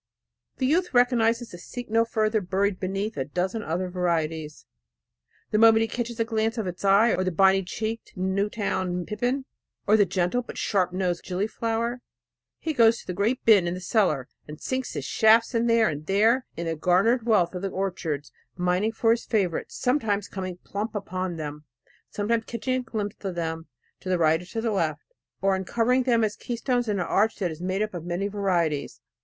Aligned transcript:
The 0.57 0.65
youth 0.65 0.95
recognizes 0.95 1.49
the 1.51 1.59
seek 1.59 1.87
no 1.87 2.05
further 2.05 2.41
buried 2.41 2.79
beneath 2.79 3.17
a 3.17 3.25
dozen 3.25 3.61
other 3.61 3.87
varieties, 3.87 4.65
the 5.51 5.59
moment 5.59 5.81
he 5.83 5.87
catches 5.87 6.19
a 6.19 6.25
glance 6.25 6.57
of 6.57 6.65
its 6.65 6.83
eye, 6.83 7.13
or 7.13 7.23
the 7.23 7.31
bonny 7.31 7.61
cheeked 7.61 8.13
Newtown 8.17 9.05
pippin, 9.05 9.45
or 9.85 9.95
the 9.95 10.07
gentle 10.07 10.41
but 10.41 10.57
sharp 10.57 10.91
nosed 10.91 11.23
gilliflower. 11.23 12.01
He 12.57 12.73
goes 12.73 12.97
to 12.97 13.05
the 13.05 13.13
great 13.13 13.45
bin 13.45 13.67
in 13.67 13.75
the 13.75 13.79
cellar 13.79 14.27
and 14.47 14.59
sinks 14.59 14.93
his 14.93 15.05
shafts 15.05 15.51
here 15.51 15.87
and 15.87 16.07
there 16.07 16.47
in 16.57 16.65
the 16.65 16.75
garnered 16.75 17.27
wealth 17.27 17.53
of 17.53 17.61
the 17.61 17.69
orchards, 17.69 18.31
mining 18.57 18.93
for 18.93 19.11
his 19.11 19.25
favorites, 19.25 19.77
sometimes 19.79 20.27
coming 20.27 20.57
plump 20.63 20.95
upon 20.95 21.35
them, 21.37 21.65
sometimes 22.09 22.45
catching 22.45 22.79
a 22.81 22.81
glimpse 22.81 23.23
of 23.23 23.35
them 23.35 23.67
to 23.99 24.09
the 24.09 24.17
right 24.17 24.41
or 24.55 24.61
left, 24.71 25.03
or 25.43 25.53
uncovering 25.55 26.01
them 26.01 26.23
as 26.23 26.35
keystones 26.35 26.87
in 26.89 26.99
an 26.99 27.05
arch 27.05 27.39
made 27.61 27.83
up 27.83 27.93
of 27.93 28.03
many 28.03 28.27
varieties. 28.27 28.99